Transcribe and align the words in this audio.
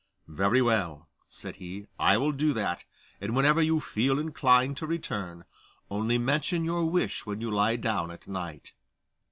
'Very 0.27 0.63
well,' 0.63 1.09
said 1.29 1.57
he, 1.57 1.85
'I 1.99 2.17
will 2.17 2.31
do 2.31 2.53
that, 2.53 2.85
and 3.21 3.35
whenever 3.35 3.61
you 3.61 3.79
feel 3.79 4.17
inclined 4.17 4.75
to 4.77 4.87
return, 4.87 5.45
only 5.91 6.17
mention 6.17 6.65
your 6.65 6.85
wish 6.87 7.27
when 7.27 7.39
you 7.39 7.51
lie 7.51 7.75
down 7.75 8.09
at 8.09 8.27
night. 8.27 8.73